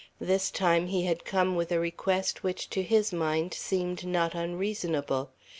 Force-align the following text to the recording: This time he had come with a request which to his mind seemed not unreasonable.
This 0.19 0.49
time 0.49 0.87
he 0.87 1.03
had 1.05 1.25
come 1.25 1.53
with 1.55 1.71
a 1.71 1.79
request 1.79 2.41
which 2.41 2.71
to 2.71 2.81
his 2.81 3.13
mind 3.13 3.53
seemed 3.53 4.03
not 4.03 4.33
unreasonable. 4.33 5.29